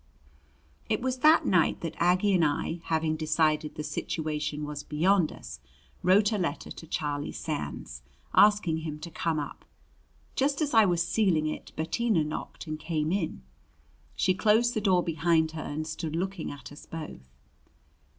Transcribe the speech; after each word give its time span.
It 0.89 0.99
was 0.99 1.19
that 1.19 1.45
night 1.45 1.81
that 1.81 1.93
Aggie 1.99 2.33
and 2.33 2.43
I, 2.43 2.81
having 2.85 3.15
decided 3.15 3.75
the 3.75 3.83
situation 3.83 4.65
was 4.65 4.81
beyond 4.81 5.31
us, 5.31 5.59
wrote 6.01 6.31
a 6.31 6.39
letter 6.39 6.71
to 6.71 6.87
Charlie 6.87 7.31
Sands 7.31 8.01
asking 8.33 8.77
him 8.77 8.97
to 8.97 9.11
come 9.11 9.37
up. 9.39 9.63
Just 10.35 10.59
as 10.59 10.73
I 10.73 10.85
was 10.85 11.03
sealing 11.07 11.45
it 11.45 11.71
Bettina 11.75 12.23
knocked 12.23 12.65
and 12.65 12.79
came 12.79 13.11
in. 13.11 13.43
She 14.15 14.33
closed 14.33 14.73
the 14.73 14.81
door 14.81 15.03
behind 15.03 15.51
her 15.51 15.61
and 15.61 15.85
stood 15.85 16.15
looking 16.15 16.49
at 16.49 16.71
us 16.71 16.87
both. 16.87 17.29